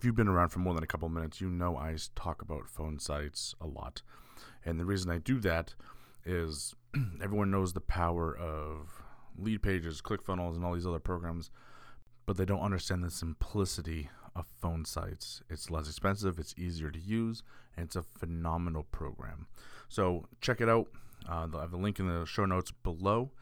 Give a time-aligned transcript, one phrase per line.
[0.00, 2.62] if you've been around for more than a couple minutes, you know I talk about
[2.74, 4.00] Phonesites a lot.
[4.64, 5.74] And the reason I do that
[6.24, 6.74] is
[7.22, 9.02] everyone knows the power of
[9.38, 11.50] Leadpages, ClickFunnels, and all these other programs,
[12.24, 15.42] but they don't understand the simplicity of Phonesites.
[15.50, 17.42] It's less expensive, it's easier to use,
[17.76, 19.48] and it's a phenomenal program.
[19.90, 20.86] So check it out.
[21.28, 23.32] Uh, I have the link in the show notes below.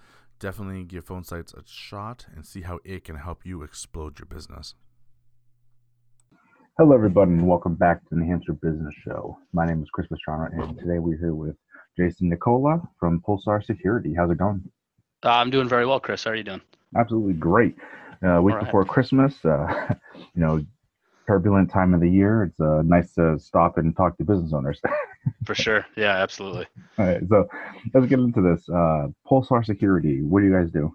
[0.40, 4.74] Definitely give Phonesites a shot and see how it can help you explode your business.
[6.80, 9.36] Hello, everybody, and welcome back to the New Hampshire Business Show.
[9.52, 11.56] My name is Chris Pastrana, and today we're here with
[11.96, 14.14] Jason Nicola from Pulsar Security.
[14.16, 14.62] How's it going?
[15.24, 16.22] Uh, I'm doing very well, Chris.
[16.22, 16.60] How are you doing?
[16.96, 17.74] Absolutely great.
[18.24, 18.64] Uh, week right.
[18.64, 20.64] before Christmas, uh, you know,
[21.26, 22.44] turbulent time of the year.
[22.44, 24.80] It's uh, nice to stop and talk to business owners.
[25.46, 25.84] For sure.
[25.96, 26.68] Yeah, absolutely.
[26.96, 27.20] All right.
[27.28, 27.48] So
[27.92, 28.68] let's get into this.
[28.68, 30.94] Uh, Pulsar Security, what do you guys do?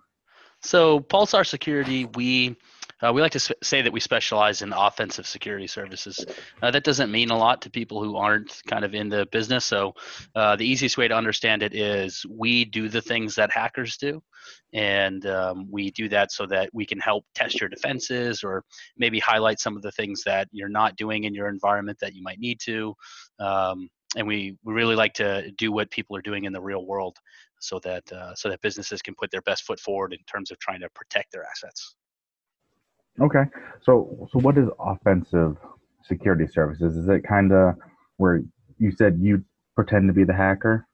[0.62, 2.56] So, Pulsar Security, we
[3.04, 6.26] uh, we like to sp- say that we specialize in offensive security services.
[6.62, 9.66] Uh, that doesn't mean a lot to people who aren't kind of in the business.
[9.66, 9.94] So,
[10.36, 14.22] uh, the easiest way to understand it is we do the things that hackers do,
[14.74, 18.64] and um, we do that so that we can help test your defenses or
[18.98, 22.24] maybe highlight some of the things that you're not doing in your environment that you
[22.24, 22.96] might need to.
[23.40, 26.86] Um, and we, we really like to do what people are doing in the real
[26.86, 27.18] world
[27.60, 30.60] so that uh, so that businesses can put their best foot forward in terms of
[30.60, 31.96] trying to protect their assets.
[33.22, 33.44] Okay.
[33.82, 35.58] So so what is offensive
[36.04, 36.98] security services?
[36.98, 37.76] Is it kind of
[38.18, 38.42] where
[38.78, 39.44] you said you
[39.76, 40.88] pretend to be the hacker?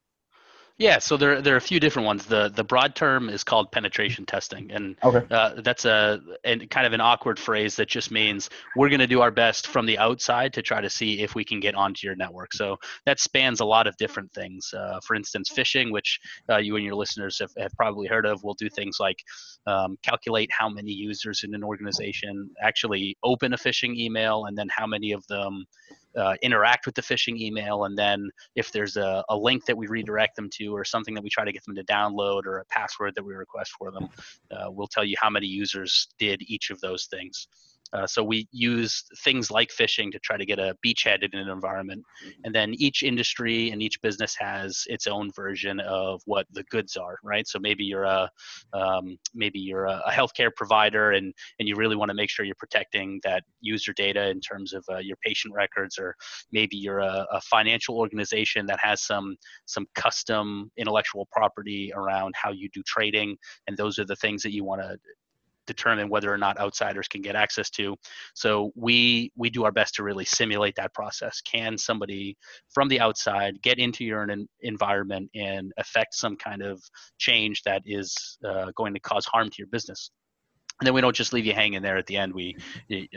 [0.79, 2.25] Yeah, so there there are a few different ones.
[2.25, 5.27] The the broad term is called penetration testing, and okay.
[5.29, 9.07] uh, that's a and kind of an awkward phrase that just means we're going to
[9.07, 12.07] do our best from the outside to try to see if we can get onto
[12.07, 12.53] your network.
[12.53, 14.73] So that spans a lot of different things.
[14.73, 16.17] Uh, for instance, phishing, which
[16.49, 19.21] uh, you and your listeners have, have probably heard of, will do things like
[19.67, 24.69] um, calculate how many users in an organization actually open a phishing email, and then
[24.71, 25.65] how many of them
[26.17, 29.87] uh, interact with the phishing email and then if there's a, a, link that we
[29.87, 32.65] redirect them to or something that we try to get them to download or a
[32.65, 34.09] password that we request for them
[34.51, 37.47] uh, we'll tell you how many users did each of those things
[37.93, 41.49] uh, so we use things like phishing to try to get a beachhead in an
[41.49, 42.03] environment,
[42.43, 46.95] and then each industry and each business has its own version of what the goods
[46.95, 47.47] are, right?
[47.47, 48.29] So maybe you're a
[48.73, 52.45] um, maybe you're a, a, healthcare provider, and and you really want to make sure
[52.45, 56.15] you're protecting that user data in terms of uh, your patient records, or
[56.51, 59.35] maybe you're a, a financial organization that has some
[59.65, 63.35] some custom intellectual property around how you do trading,
[63.67, 64.97] and those are the things that you want to
[65.73, 67.95] determine whether or not outsiders can get access to.
[68.33, 71.41] So we we do our best to really simulate that process.
[71.41, 72.37] Can somebody
[72.69, 74.27] from the outside get into your
[74.61, 76.81] environment and affect some kind of
[77.17, 80.11] change that is uh, going to cause harm to your business?
[80.79, 82.33] And then we don't just leave you hanging there at the end.
[82.33, 82.55] We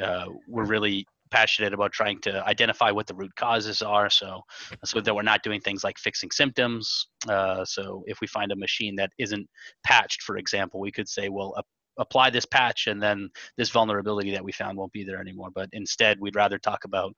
[0.02, 4.42] uh, we're really passionate about trying to identify what the root causes are so
[4.84, 8.56] so that we're not doing things like fixing symptoms uh, so if we find a
[8.56, 9.48] machine that isn't
[9.82, 11.62] patched for example we could say well a,
[11.98, 15.50] apply this patch and then this vulnerability that we found won't be there anymore.
[15.54, 17.14] But instead, we'd rather talk about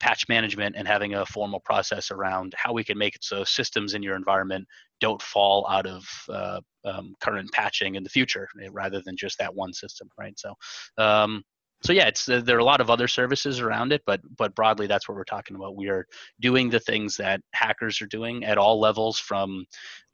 [0.00, 3.94] patch management and having a formal process around how we can make it so systems
[3.94, 4.66] in your environment
[5.00, 9.38] don't fall out of uh, um, current patching in the future eh, rather than just
[9.38, 10.52] that one system right so
[10.98, 11.42] um,
[11.82, 14.54] so yeah it's uh, there are a lot of other services around it but but
[14.54, 16.06] broadly that's what we're talking about we are
[16.40, 19.64] doing the things that hackers are doing at all levels from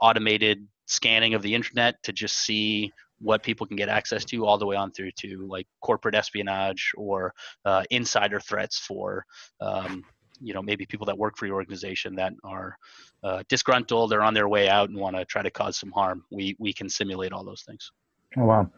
[0.00, 4.58] automated scanning of the internet to just see what people can get access to all
[4.58, 9.24] the way on through to like corporate espionage or uh, insider threats for
[9.60, 10.04] um,
[10.40, 12.76] you know maybe people that work for your organization that are
[13.22, 16.24] uh, disgruntled they're on their way out and want to try to cause some harm.
[16.30, 17.90] We we can simulate all those things.
[18.36, 18.70] Oh wow.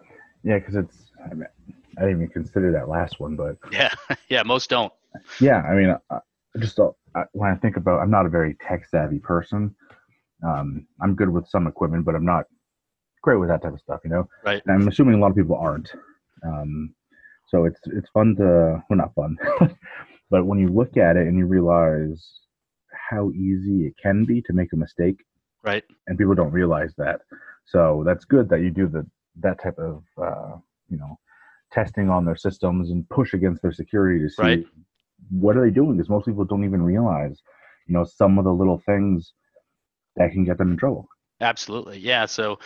[0.42, 1.46] Yeah because it's I, mean,
[1.96, 3.92] I, didn't even consider that last one but yeah
[4.28, 4.92] yeah most don't.
[5.40, 6.18] Yeah i mean uh,
[6.58, 6.90] just uh,
[7.32, 9.74] when i think about i'm not a very tech savvy person.
[10.44, 12.46] Um, i'm good with some equipment but i'm not
[13.22, 14.28] great with that type of stuff, you know.
[14.44, 14.62] Right.
[14.66, 15.90] And I'm assuming a lot of people aren't.
[16.44, 16.94] Um,
[17.48, 19.36] so it's it's fun to well not fun,
[20.30, 22.22] but when you look at it and you realize
[23.10, 25.16] how easy it can be to make a mistake.
[25.62, 25.84] Right.
[26.06, 27.20] And people don't realize that.
[27.66, 29.06] So that's good that you do the
[29.40, 30.56] that type of uh,
[30.88, 31.18] you know
[31.72, 34.64] testing on their systems and push against their security to see right.
[35.30, 37.40] what are they doing because most people don't even realize
[37.86, 39.32] you know some of the little things
[40.16, 41.08] that can get them in trouble
[41.40, 42.58] absolutely yeah so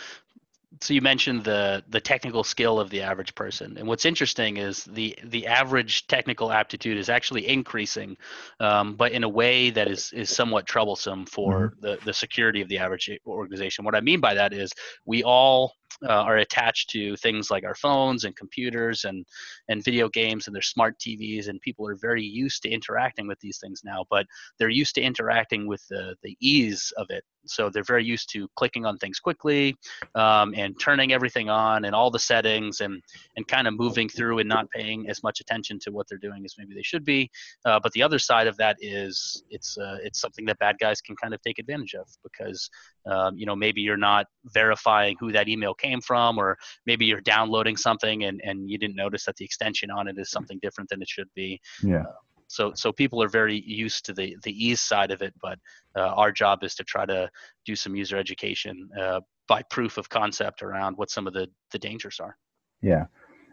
[0.81, 4.83] so you mentioned the the technical skill of the average person and what's interesting is
[4.85, 8.15] the the average technical aptitude is actually increasing
[8.59, 11.81] um, but in a way that is is somewhat troublesome for mm-hmm.
[11.81, 14.71] the the security of the average organization what i mean by that is
[15.05, 15.73] we all
[16.03, 19.25] uh, are attached to things like our phones and computers and
[19.69, 23.39] and video games and their smart TVs and people are very used to interacting with
[23.39, 24.25] these things now but
[24.59, 27.23] they're used to interacting with the the ease of it.
[27.45, 29.75] So they're very used to clicking on things quickly
[30.15, 33.01] um, and turning everything on and all the settings and
[33.37, 36.43] and kind of moving through and not paying as much attention to what they're doing
[36.43, 37.29] as maybe they should be.
[37.65, 40.99] Uh, but the other side of that is it's uh, it's something that bad guys
[40.99, 42.69] can kind of take advantage of because
[43.05, 47.21] um, you know maybe you're not verifying who that email came from or maybe you're
[47.21, 50.89] downloading something and, and you didn't notice that the extension on it is something different
[50.89, 51.59] than it should be.
[51.83, 52.01] Yeah.
[52.01, 52.13] Uh,
[52.47, 55.59] so so people are very used to the the ease side of it but
[55.95, 57.29] uh, our job is to try to
[57.65, 61.79] do some user education uh, by proof of concept around what some of the the
[61.79, 62.37] dangers are.
[62.81, 63.05] Yeah.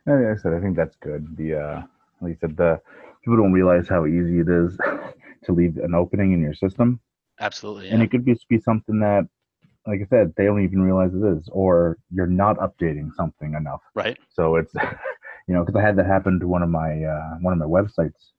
[0.07, 1.37] Like i said i think that's good.
[1.37, 1.83] The uh
[2.21, 2.81] like you said the
[3.23, 4.77] people don't realize how easy it is
[5.45, 7.01] to leave an opening in your system.
[7.41, 7.95] Absolutely yeah.
[7.95, 9.27] and it could be, be something that
[9.87, 13.81] like I said, they don't even realize it is, or you're not updating something enough.
[13.95, 14.19] Right.
[14.31, 14.73] So it's,
[15.49, 17.67] you know, because I had that happen to one of my uh, one of my
[17.67, 18.33] websites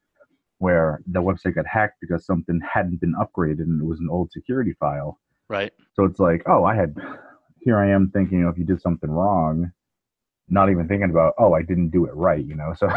[0.59, 4.31] where the website got hacked because something hadn't been upgraded and it was an old
[4.31, 5.19] security file.
[5.47, 5.73] Right.
[5.93, 6.95] So it's like, oh, I had,
[7.61, 9.71] here I am thinking, you know, if you did something wrong,
[10.47, 12.73] not even thinking about, oh, I didn't do it right, you know.
[12.77, 12.89] So.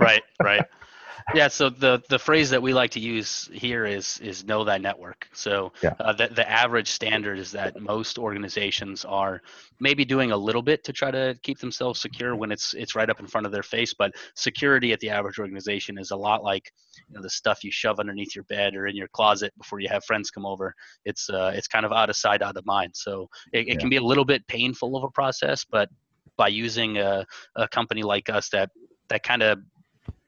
[0.00, 0.22] right.
[0.42, 0.66] Right
[1.32, 4.76] yeah so the the phrase that we like to use here is is know thy
[4.76, 5.94] network so yeah.
[6.00, 9.40] uh, the, the average standard is that most organizations are
[9.80, 13.08] maybe doing a little bit to try to keep themselves secure when it's it's right
[13.08, 16.42] up in front of their face but security at the average organization is a lot
[16.42, 16.70] like
[17.08, 19.88] you know the stuff you shove underneath your bed or in your closet before you
[19.88, 20.74] have friends come over
[21.04, 23.76] it's uh it's kind of out of sight out of mind so it, it yeah.
[23.76, 25.88] can be a little bit painful of a process but
[26.36, 27.24] by using a,
[27.56, 28.70] a company like us that
[29.08, 29.58] that kind of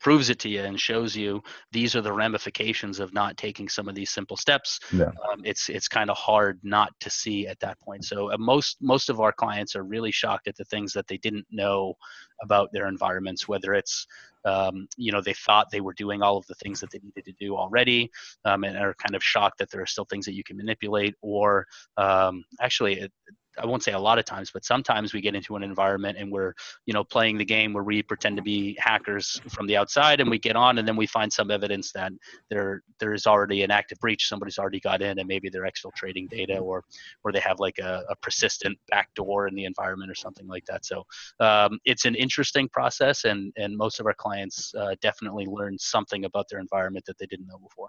[0.06, 1.42] proves it to you and shows you
[1.72, 5.06] these are the ramifications of not taking some of these simple steps yeah.
[5.06, 8.76] um, it's it's kind of hard not to see at that point so uh, most
[8.80, 11.92] most of our clients are really shocked at the things that they didn't know
[12.40, 14.06] about their environments whether it's
[14.44, 17.24] um, you know they thought they were doing all of the things that they needed
[17.24, 18.08] to do already
[18.44, 21.16] um, and are kind of shocked that there are still things that you can manipulate
[21.20, 21.66] or
[21.96, 23.12] um, actually it,
[23.58, 26.30] I won't say a lot of times, but sometimes we get into an environment and
[26.30, 26.52] we're,
[26.84, 30.30] you know, playing the game where we pretend to be hackers from the outside and
[30.30, 32.12] we get on and then we find some evidence that
[32.50, 34.28] there there is already an active breach.
[34.28, 36.82] Somebody's already got in and maybe they're exfiltrating data or
[37.24, 40.84] or they have like a, a persistent backdoor in the environment or something like that.
[40.84, 41.04] So
[41.40, 46.24] um, it's an interesting process and and most of our clients uh, definitely learn something
[46.24, 47.88] about their environment that they didn't know before.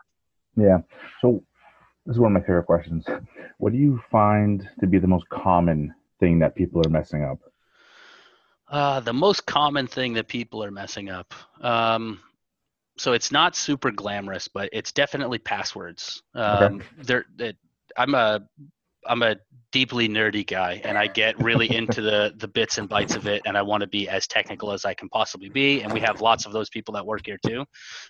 [0.56, 0.80] Yeah.
[1.22, 1.44] So
[2.08, 3.06] this is one of my favorite questions.
[3.58, 7.40] What do you find to be the most common thing that people are messing up?
[8.70, 11.34] Uh, the most common thing that people are messing up.
[11.60, 12.22] Um,
[12.98, 16.24] so it's not super glamorous, but it's definitely passwords.
[16.34, 16.86] Um, okay.
[17.04, 17.26] There,
[17.98, 18.48] I'm a
[19.08, 19.38] I'm a
[19.72, 23.42] deeply nerdy guy and I get really into the the bits and bytes of it
[23.46, 26.22] and I want to be as technical as I can possibly be and we have
[26.22, 27.66] lots of those people that work here too.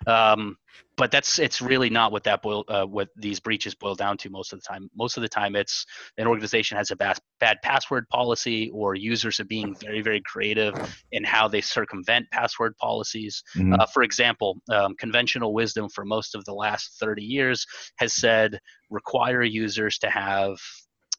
[0.05, 0.57] Um,
[0.95, 4.29] but that's it's really not what that boil uh, what these breaches boil down to
[4.29, 4.89] most of the time.
[4.95, 5.85] Most of the time it's
[6.17, 10.73] an organization has a bad, bad password policy or users are being very very creative
[11.11, 13.43] in how they circumvent password policies.
[13.55, 13.73] Mm-hmm.
[13.73, 17.65] uh, for example um, conventional wisdom for most of the last 30 years
[17.97, 18.59] has said
[18.89, 20.57] require users to have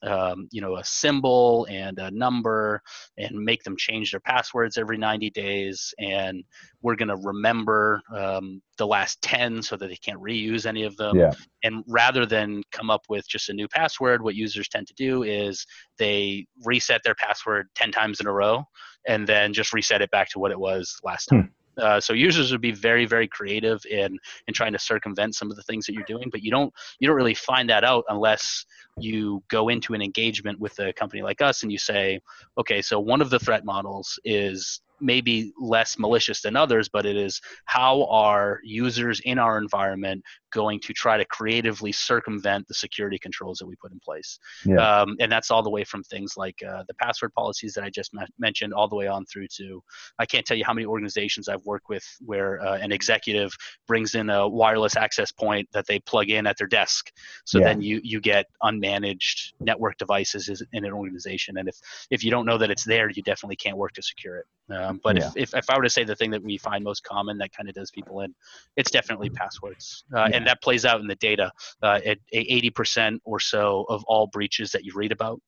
[0.03, 2.81] um, you know a symbol and a number
[3.17, 6.45] and make them change their passwords every 90 days and
[6.83, 10.97] we're going to remember um, the last 10 so that they can't reuse any of
[10.97, 11.33] them yeah.
[11.65, 15.25] and rather than come up with just a new password what users tend to do
[15.25, 15.67] is
[15.99, 18.63] they reset their password 10 times in a row
[19.07, 21.47] and then just reset it back to what it was last time hmm.
[21.79, 25.57] Uh, so users would be very, very creative in in trying to circumvent some of
[25.57, 28.65] the things that you're doing, but you don't you don't really find that out unless
[28.99, 32.21] you go into an engagement with a company like us and you say,
[32.57, 37.17] okay, so one of the threat models is maybe less malicious than others, but it
[37.17, 43.19] is how are users in our environment going to try to creatively circumvent the security
[43.19, 44.39] controls that we put in place.
[44.65, 44.77] Yeah.
[44.77, 47.91] Um, and that's all the way from things like uh, the password policies that I
[47.91, 49.83] just ma- mentioned, all the way on through to
[50.19, 53.53] I can't tell you how many organizations I've worked with where uh, an executive
[53.87, 57.11] brings in a wireless access point that they plug in at their desk.
[57.45, 57.65] So yeah.
[57.65, 61.77] then you you get unmanaged network devices in an organization, and if
[62.11, 64.47] if you don't know that it's there, you definitely can't work to secure it.
[64.71, 65.29] Um, but yeah.
[65.29, 67.53] if, if, if I were to say the thing that we find most common that
[67.57, 68.35] kind of does people in,
[68.77, 70.05] it's definitely passwords.
[70.15, 71.51] Uh, and that plays out in the data.
[71.83, 75.41] Uh, at 80% or so of all breaches that you read about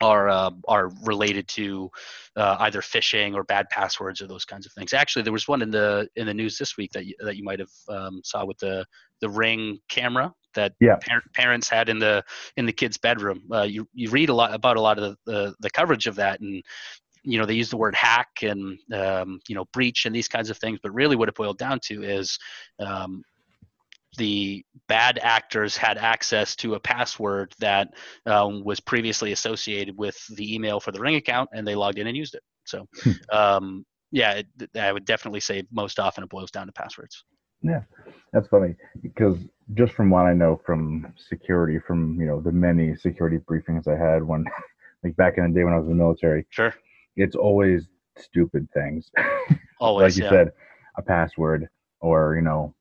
[0.00, 1.90] are uh, are related to
[2.36, 4.92] uh, either phishing or bad passwords or those kinds of things.
[4.92, 7.44] Actually, there was one in the in the news this week that you, that you
[7.44, 8.84] might have um, saw with the
[9.20, 10.96] the Ring camera that yeah.
[11.06, 12.24] par- parents had in the
[12.56, 13.42] in the kids' bedroom.
[13.52, 16.16] Uh, you you read a lot about a lot of the, the, the coverage of
[16.16, 16.62] that, and
[17.22, 20.50] you know they use the word hack and um, you know breach and these kinds
[20.50, 20.78] of things.
[20.82, 22.38] But really, what it boiled down to is
[22.78, 23.22] um,
[24.16, 27.94] the bad actors had access to a password that
[28.26, 32.06] um, was previously associated with the email for the ring account and they logged in
[32.06, 33.12] and used it so hmm.
[33.32, 37.24] um, yeah it, i would definitely say most often it boils down to passwords
[37.62, 37.82] yeah
[38.32, 39.36] that's funny because
[39.74, 43.96] just from what i know from security from you know the many security briefings i
[43.96, 44.44] had when
[45.04, 46.74] like back in the day when i was in the military sure
[47.16, 47.86] it's always
[48.18, 49.10] stupid things
[49.80, 50.44] always like you yeah.
[50.44, 50.52] said
[50.96, 51.68] a password
[52.00, 52.74] or you know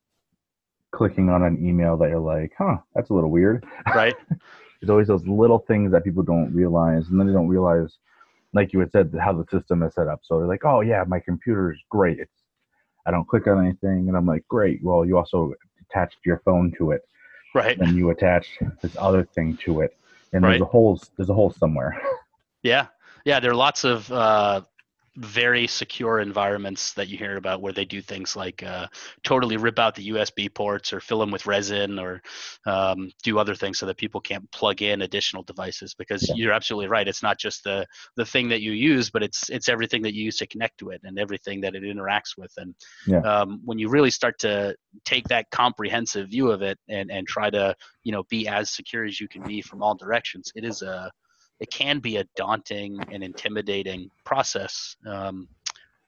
[0.91, 3.65] clicking on an email that you're like, huh, that's a little weird.
[3.93, 4.15] Right.
[4.81, 7.98] There's always those little things that people don't realize, and then they don't realize,
[8.53, 10.22] like you had said, how the system is set up.
[10.24, 12.19] So they're like, oh yeah, my computer is great.
[12.19, 12.31] It's
[13.05, 14.79] I don't click on anything, and I'm like, great.
[14.84, 17.01] Well, you also attached your phone to it,
[17.53, 17.77] right?
[17.77, 18.48] And you attach
[18.81, 19.98] this other thing to it,
[20.31, 20.51] and right.
[20.51, 21.01] there's a hole.
[21.17, 22.00] There's a hole somewhere.
[22.62, 22.88] Yeah,
[23.24, 23.39] yeah.
[23.39, 24.63] There are lots of uh,
[25.17, 28.87] very secure environments that you hear about where they do things like uh,
[29.23, 32.21] totally rip out the USB ports or fill them with resin or
[32.65, 36.35] um, do other things so that people can't plug in additional devices because yeah.
[36.35, 37.07] you're absolutely right.
[37.07, 37.85] It's not just the
[38.15, 40.89] the thing that you use, but it's it's everything that you use to connect to
[40.89, 42.51] it and everything that it interacts with.
[42.57, 42.75] And
[43.07, 43.21] yeah.
[43.21, 44.75] um, when you really start to
[45.05, 49.05] take that comprehensive view of it and and try to you know be as secure
[49.05, 51.11] as you can be from all directions, it is a
[51.59, 54.95] it can be a daunting and intimidating process.
[55.05, 55.47] Um,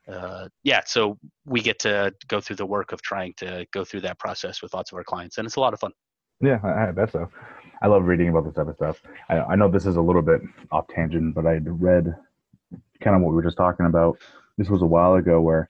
[0.08, 4.02] uh, yeah, so we get to go through the work of trying to go through
[4.02, 5.92] that process with lots of our clients, and it's a lot of fun.
[6.42, 7.30] Yeah, I, I bet so.
[7.82, 9.02] I love reading about this type of stuff.
[9.30, 10.42] I, I know this is a little bit
[10.72, 12.16] off tangent, but I read
[13.02, 14.18] kind of what we were just talking about.
[14.58, 15.70] This was a while ago where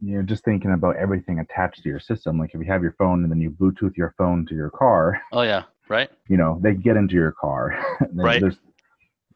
[0.00, 2.38] you know just thinking about everything attached to your system.
[2.38, 5.20] Like if you have your phone and then you Bluetooth your phone to your car.
[5.32, 6.10] Oh yeah, right.
[6.28, 7.76] You know they get into your car.
[8.12, 8.40] right.
[8.40, 8.58] There's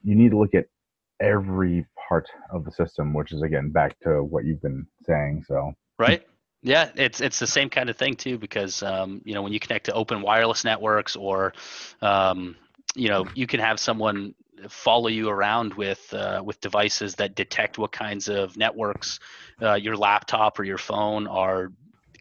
[0.02, 0.66] you need to look at
[1.20, 5.44] every part of the system, which is again back to what you've been saying.
[5.46, 6.26] So right.
[6.62, 9.60] Yeah, it's it's the same kind of thing too because um, you know when you
[9.60, 11.54] connect to open wireless networks or
[12.02, 12.56] um,
[12.94, 14.34] you know you can have someone
[14.68, 19.20] follow you around with uh, with devices that detect what kinds of networks
[19.62, 21.72] uh, your laptop or your phone are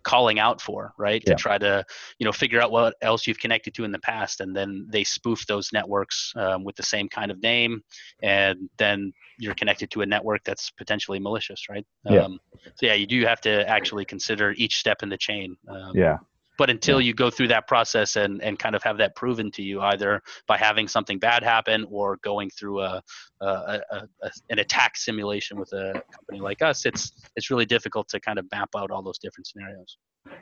[0.10, 1.36] calling out for right yeah.
[1.36, 1.86] to try to
[2.18, 5.04] you know figure out what else you've connected to in the past and then they
[5.04, 7.80] spoof those networks um, with the same kind of name
[8.24, 12.24] and then you're connected to a network that's potentially malicious right yeah.
[12.24, 12.40] Um,
[12.74, 16.18] so yeah you do have to actually consider each step in the chain um, yeah
[16.60, 17.08] but until yeah.
[17.08, 20.22] you go through that process and, and kind of have that proven to you either
[20.46, 23.02] by having something bad happen or going through a,
[23.40, 23.82] a, a,
[24.22, 28.38] a, an attack simulation with a company like us it's it's really difficult to kind
[28.38, 29.98] of map out all those different scenarios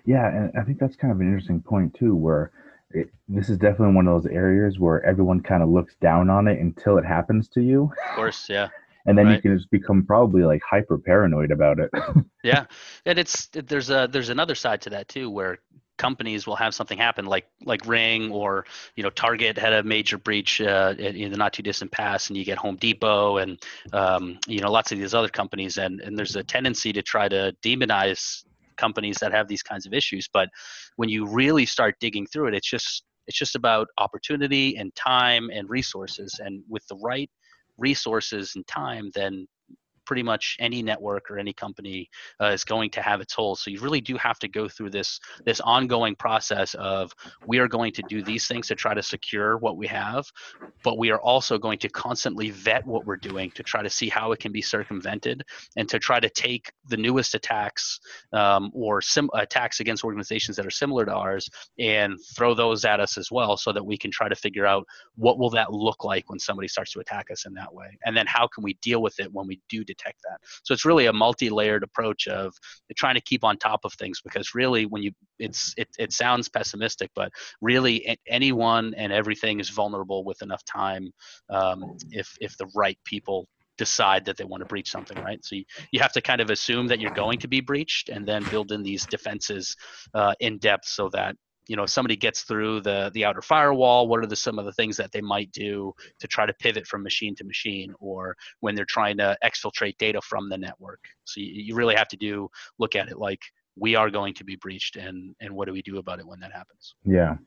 [0.05, 2.51] yeah and i think that's kind of an interesting point too where
[2.91, 6.47] it, this is definitely one of those areas where everyone kind of looks down on
[6.47, 8.69] it until it happens to you of course yeah
[9.05, 9.35] and then right.
[9.35, 11.91] you can just become probably like hyper paranoid about it
[12.43, 12.65] yeah
[13.05, 15.59] and it's there's a there's another side to that too where
[15.97, 20.17] companies will have something happen like like ring or you know target had a major
[20.17, 23.63] breach uh, in the not too distant past and you get home depot and
[23.93, 27.27] um, you know lots of these other companies and and there's a tendency to try
[27.27, 28.43] to demonize
[28.77, 30.29] companies that have these kinds of issues.
[30.31, 30.49] But
[30.95, 35.49] when you really start digging through it it's just it's just about opportunity and time
[35.51, 36.39] and resources.
[36.41, 37.29] And with the right
[37.77, 39.47] resources and time then
[40.07, 42.09] pretty much any network or any company
[42.41, 43.59] uh, is going to have its holes.
[43.61, 47.11] So you really do have to go through this this ongoing process of
[47.45, 50.25] we are going to do these things to try to secure what we have,
[50.83, 54.09] but we are also going to constantly vet what we're doing to try to see
[54.09, 55.43] how it can be circumvented
[55.75, 57.99] and to try to take the newest attacks
[58.31, 61.49] um, or sim- attacks against organizations that are similar to ours
[61.79, 64.85] and throw those at us as well so that we can try to figure out
[65.15, 68.15] what will that look like when somebody starts to attack us in that way and
[68.15, 70.39] then how can we deal with it when we do detect that.
[70.63, 72.53] So it's really a multi-layered approach of
[72.95, 76.49] trying to keep on top of things because really when you it's it, it sounds
[76.49, 81.11] pessimistic, but really anyone and everything is vulnerable with enough time
[81.49, 85.43] um, if if the right people decide that they want to breach something, right?
[85.45, 88.27] So you, you have to kind of assume that you're going to be breached and
[88.27, 89.75] then build in these defenses
[90.13, 91.35] uh, in depth so that
[91.67, 94.65] you know if somebody gets through the the outer firewall what are the some of
[94.65, 98.35] the things that they might do to try to pivot from machine to machine or
[98.59, 100.99] when they're trying to exfiltrate data from the network?
[101.25, 103.41] So you, you really have to do look at it like
[103.79, 106.39] we are going to be breached and and what do we do about it when
[106.39, 106.95] that happens?
[107.05, 107.37] Yeah.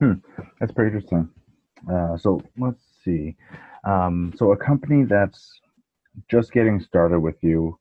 [0.00, 0.14] Hmm.
[0.58, 1.28] that's pretty interesting.
[1.90, 3.36] Uh, so let's see.
[3.84, 5.60] Um, so a company that's
[6.28, 7.78] just getting started with you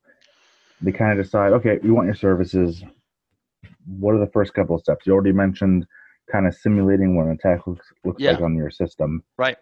[0.82, 2.84] they kind of decide okay we want your services
[3.86, 5.06] what are the first couple of steps?
[5.06, 5.86] You already mentioned
[6.32, 8.32] kind of simulating what an attack looks looks Yeah.
[8.32, 9.24] like on your system.
[9.38, 9.58] Right.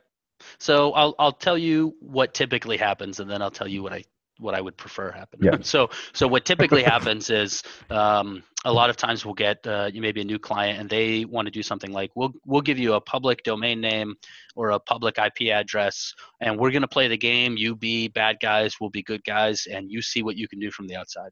[0.59, 4.03] So I'll I'll tell you what typically happens, and then I'll tell you what I
[4.39, 5.39] what I would prefer happen.
[5.41, 5.57] Yeah.
[5.61, 10.01] so so what typically happens is um, a lot of times we'll get uh, you
[10.01, 12.93] maybe a new client, and they want to do something like we'll we'll give you
[12.93, 14.15] a public domain name
[14.55, 17.57] or a public IP address, and we're gonna play the game.
[17.57, 20.69] You be bad guys, we'll be good guys, and you see what you can do
[20.71, 21.31] from the outside.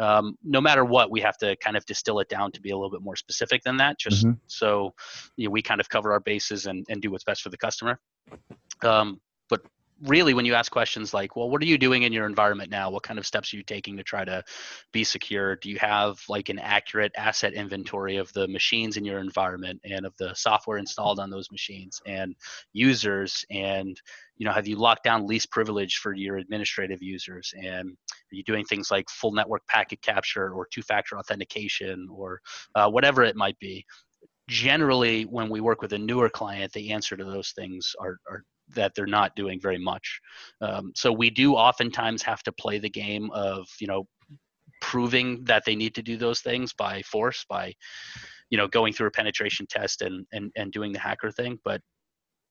[0.00, 2.76] Um, no matter what, we have to kind of distill it down to be a
[2.76, 4.38] little bit more specific than that, just Mhm.
[4.48, 4.92] so
[5.36, 7.56] you know, we kind of cover our bases and, and do what's best for the
[7.56, 8.00] customer.
[8.82, 9.62] Um, but
[10.04, 12.90] really, when you ask questions like, well, what are you doing in your environment now?
[12.90, 14.42] What kind of steps are you taking to try to
[14.92, 15.56] be secure?
[15.56, 20.04] Do you have like an accurate asset inventory of the machines in your environment and
[20.04, 22.34] of the software installed on those machines and
[22.72, 23.44] users?
[23.50, 24.00] And
[24.36, 27.52] you know, have you locked down least privilege for your administrative users?
[27.56, 32.40] And are you doing things like full network packet capture or two-factor authentication or
[32.74, 33.84] uh, whatever it might be?
[34.46, 38.44] generally when we work with a newer client the answer to those things are, are
[38.74, 40.20] that they're not doing very much.
[40.60, 44.06] Um, so we do oftentimes have to play the game of you know
[44.80, 47.72] proving that they need to do those things by force by
[48.50, 51.58] you know going through a penetration test and and, and doing the hacker thing.
[51.64, 51.80] But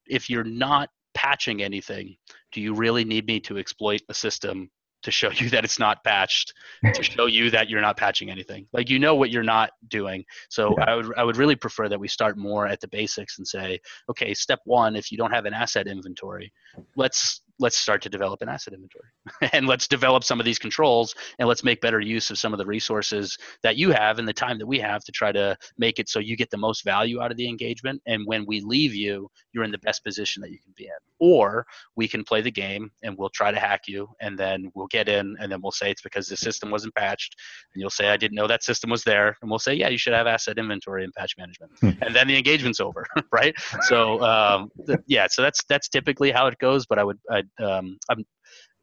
[0.07, 2.15] if you're not patching anything
[2.51, 4.69] do you really need me to exploit a system
[5.03, 6.53] to show you that it's not patched
[6.93, 10.23] to show you that you're not patching anything like you know what you're not doing
[10.49, 10.85] so Yeah.
[10.87, 13.79] I would I would really prefer that we start more at the basics and say,
[14.09, 16.51] okay, step one, if you don't have an asset inventory,
[16.95, 19.07] let's let's start to develop an asset inventory
[19.53, 22.59] and let's develop some of these controls and let's make better use of some of
[22.59, 25.97] the resources that you have and the time that we have to try to make
[25.97, 28.01] it so you get the most value out of the engagement.
[28.05, 30.91] And when we leave you you're in the best position that you can be in.
[31.19, 31.65] Or
[31.95, 35.07] we can play the game and we'll try to hack you and then we'll get
[35.07, 37.35] in and then we'll say it's because the system wasn't patched.
[37.73, 39.37] And you'll say i didn't know that system was there.
[39.41, 41.71] And we'll say yeah you should have asset inventory and patch management.
[41.79, 41.91] Hmm.
[42.01, 43.55] and then the engagement's over right?
[43.83, 47.43] So um, th- yeah so that's that's typically how it goes but i would i
[47.59, 48.23] um, i'm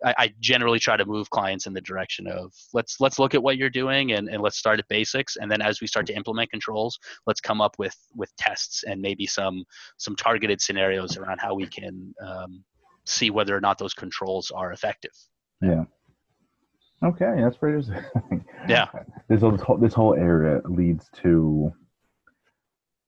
[0.04, 3.42] I, I generally try to move clients in the direction of let's let's look at
[3.42, 6.14] what you're doing and, and let's start at basics and then as we start to
[6.14, 9.64] implement controls let's come up with with tests and maybe some
[9.98, 12.64] some targeted scenarios around how we can um,
[13.04, 15.12] see whether or not those controls are effective
[15.60, 15.84] Yeah.
[17.02, 18.44] Okay, that's pretty interesting.
[18.68, 18.86] Yeah.
[19.28, 21.72] This whole, this whole this whole area leads to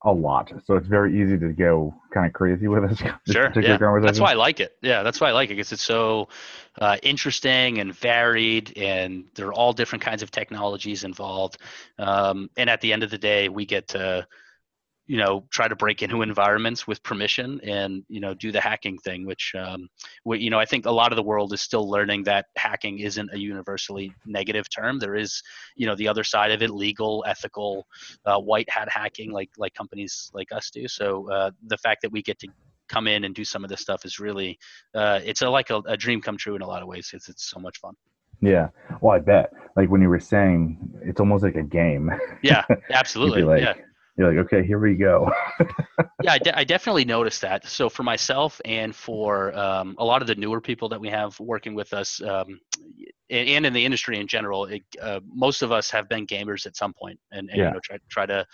[0.05, 3.49] a lot, so it's very easy to go kind of crazy with this, this Sure,
[3.49, 3.79] particular yeah.
[3.79, 4.07] conversation.
[4.07, 4.77] That's why I like it.
[4.83, 6.29] Yeah, that's why I like it because it's so
[6.79, 11.59] uh, interesting and varied, and there are all different kinds of technologies involved.
[11.99, 14.27] Um, and at the end of the day, we get to,
[15.13, 18.97] you know, try to break into environments with permission and you know do the hacking
[18.97, 19.87] thing, which, um,
[20.25, 23.01] we, you know, I think a lot of the world is still learning that hacking
[23.01, 24.99] isn't a universally negative term.
[24.99, 25.43] There is,
[25.77, 27.87] you know, the other side of it: legal, ethical,
[28.25, 30.89] uh, white hat hacking, like like companies like us do.
[30.89, 32.49] So uh, the fact that we get to
[32.89, 34.59] come in and do some of this stuff is really
[34.95, 37.29] uh, it's a, like a, a dream come true in a lot of ways it's,
[37.29, 37.95] it's so much fun
[38.43, 38.69] Yeah.
[39.01, 39.53] Well, I bet.
[39.77, 42.11] Like when you were saying, it's almost like a game.
[42.43, 43.75] yeah absolutely like, yeah
[44.17, 45.31] you're like, okay, here we go.
[46.23, 50.23] yeah I, de- I definitely noticed that so for myself and for um, a lot
[50.23, 52.61] of the newer people that we have working with us um,
[53.31, 56.67] and, and in the industry in general it, uh, most of us have been gamers
[56.67, 57.69] at some point and, and Yeah.
[57.69, 58.47] you know try, try to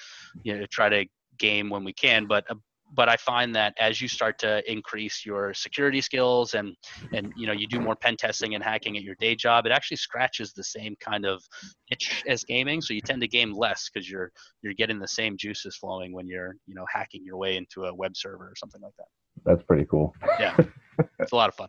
[0.43, 1.07] you know try to
[1.39, 2.55] game when we can but uh,
[2.95, 6.75] but I find that as you start to increase your security skills and
[7.13, 9.73] and you know you do more pen testing and hacking at your day job, it
[9.73, 11.43] actually scratches the same kind of
[11.91, 12.81] itch as gaming.
[12.81, 16.27] So you tend to game less because you're you're getting the same juices flowing when
[16.27, 19.09] you're you know hacking your way into a web server or something like that.
[19.45, 20.15] That's pretty cool.
[20.41, 20.57] Yeah,
[21.19, 21.69] it's a lot of fun.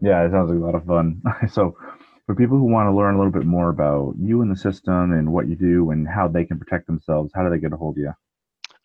[0.00, 1.22] Yeah, it sounds like a lot of fun.
[1.50, 1.76] so,
[2.26, 5.12] for people who want to learn a little bit more about you and the system
[5.12, 7.76] and what you do and how they can protect themselves, how do they get a
[7.76, 8.12] hold of you?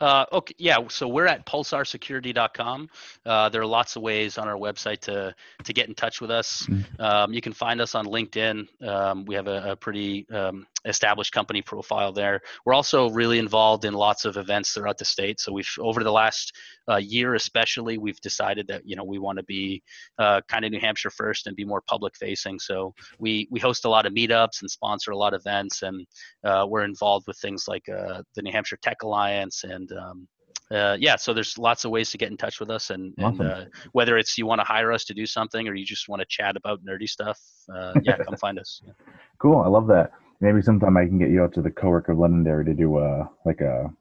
[0.01, 0.77] Uh, okay, yeah.
[0.89, 2.89] So we're at pulsarsecurity.com.
[3.25, 6.31] Uh, there are lots of ways on our website to to get in touch with
[6.31, 6.65] us.
[6.67, 6.99] Mhm.
[6.99, 8.67] Um, you can find us on LinkedIn.
[8.88, 12.41] Um, we have a, a pretty um, established company profile there.
[12.65, 15.39] We're also really involved in lots of events throughout the state.
[15.39, 16.53] So we've over the last
[16.89, 19.81] uh, year, especially, we've decided that you know we want to be
[20.17, 22.59] uh, kind of New Hampshire first and be more public facing.
[22.59, 26.05] So we we host a lot of meetups and sponsor a lot of events, and
[26.43, 30.27] uh, we're involved with things like uh, the New Hampshire Tech Alliance and um,
[30.71, 33.41] uh, yeah, so there's lots of ways to get in touch with us, and, and
[33.41, 36.19] uh, whether it's you want to hire us to do something or you just want
[36.19, 37.39] to chat about nerdy stuff,
[37.73, 38.81] uh, yeah, come find us.
[38.85, 38.93] Yeah.
[39.39, 39.61] Cool.
[39.61, 40.11] I love that.
[40.41, 43.30] Maybe sometime I can get you out to the cowork of Londonderry to do a
[43.45, 43.91] like a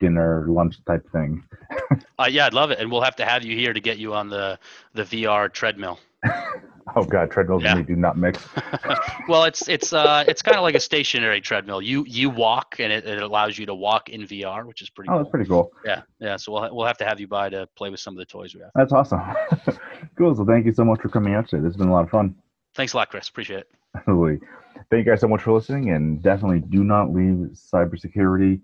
[0.00, 1.44] dinner lunch type thing.
[2.18, 4.14] Uh, yeah, I'd love it, and we'll have to have you here to get you
[4.14, 4.58] on the
[4.92, 5.98] the VR treadmill.
[6.96, 7.76] Oh god, treadmills yeah.
[7.76, 8.48] and me do not mix.
[9.28, 11.80] well, it's it's uh it's kind of like a stationary treadmill.
[11.80, 15.08] You you walk and it, it allows you to walk in VR, which is pretty.
[15.08, 15.18] Oh, cool.
[15.18, 15.70] that's pretty cool.
[15.84, 16.36] Yeah, yeah.
[16.36, 18.54] So we'll we'll have to have you by to play with some of the toys
[18.54, 18.70] we have.
[18.74, 19.20] That's awesome.
[20.18, 20.34] cool.
[20.34, 21.62] So thank you so much for coming out today.
[21.62, 22.34] This has been a lot of fun.
[22.74, 23.28] Thanks a lot, Chris.
[23.28, 23.70] Appreciate it.
[23.96, 24.46] Absolutely.
[24.90, 28.60] Thank you guys so much for listening, and definitely do not leave cybersecurity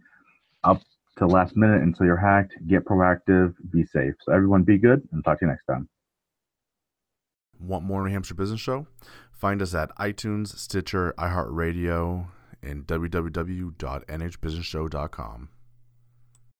[0.64, 0.80] up
[1.18, 2.54] to last minute until you're hacked.
[2.66, 3.54] Get proactive.
[3.70, 4.14] Be safe.
[4.22, 5.88] So everyone, be good, and talk to you next time.
[7.58, 8.86] Want more New Hampshire Business Show?
[9.32, 12.26] Find us at iTunes, Stitcher, iHeartRadio,
[12.62, 15.48] and www.nhbusinessshow.com.